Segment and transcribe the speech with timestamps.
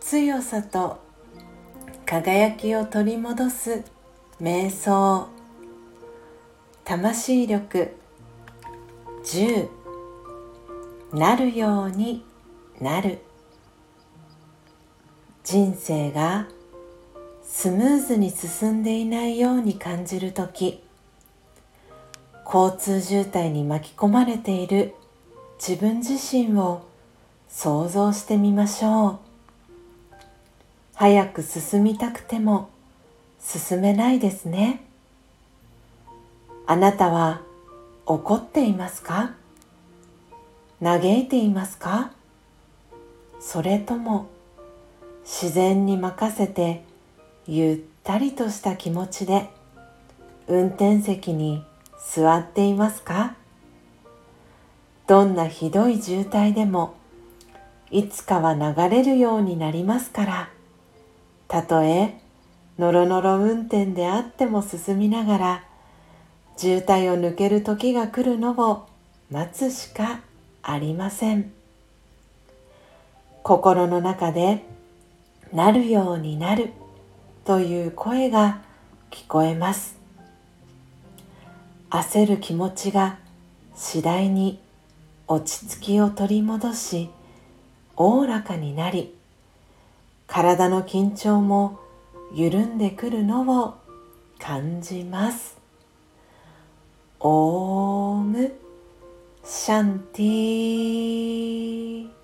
[0.00, 1.00] 強さと
[2.04, 3.82] 輝きを取り戻す
[4.40, 5.28] 瞑想。
[6.84, 7.96] 魂力
[9.24, 9.68] 10
[11.12, 12.24] なるように
[12.80, 13.18] なる。
[15.42, 16.46] 人生が
[17.42, 20.85] スムーズに進んでいないように感じる時。
[22.46, 24.94] 交通渋滞に巻き込まれている
[25.58, 26.86] 自分自身を
[27.48, 29.18] 想像してみましょう。
[30.94, 32.70] 早く進みたくても
[33.40, 34.84] 進めないですね。
[36.66, 37.42] あなたは
[38.06, 39.32] 怒っていますか？
[40.80, 42.12] 嘆いていますか？
[43.40, 44.28] それとも
[45.24, 46.84] 自然に任せて
[47.48, 49.50] ゆったりとした気持ちで
[50.46, 51.64] 運転席に
[51.98, 53.34] 座っていますか？
[55.06, 56.94] どんなひどい渋滞でも
[57.90, 60.50] いつかは流れるようになりますから。
[61.48, 62.18] たとえ
[62.78, 65.64] のろのろ運転であっても進みながら
[66.56, 68.88] 渋滞を抜ける時が来るのを
[69.30, 70.20] 待つしか
[70.62, 71.52] ありません。
[73.42, 74.64] 心の中で
[75.52, 76.72] なるようになる
[77.44, 78.60] という声が
[79.12, 79.96] 聞こえます。
[81.96, 83.16] 焦る気持ちが
[83.74, 84.60] 次第に
[85.26, 87.08] 落ち着きを取り戻し
[87.96, 89.14] おおらかになり
[90.26, 91.80] 体の緊張も
[92.34, 93.76] 緩んでくるのを
[94.38, 95.56] 感じます。
[97.20, 98.52] オーム
[99.42, 102.15] シャンティー。